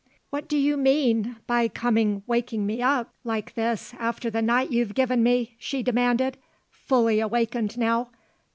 "What 0.31 0.47
do 0.47 0.57
you 0.57 0.77
mean 0.77 1.35
by 1.45 1.67
coming 1.67 2.23
waking 2.25 2.65
me 2.65 2.81
up 2.81 3.13
like 3.23 3.53
this 3.53 3.93
after 3.99 4.31
the 4.31 4.41
night 4.41 4.71
you've 4.71 4.95
given 4.95 5.21
me," 5.21 5.55
she 5.59 5.83
demanded, 5.83 6.37
fully 6.71 7.19
awakened 7.19 7.77
now. 7.77 8.09